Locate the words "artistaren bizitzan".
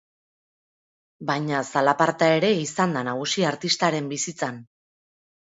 3.53-4.61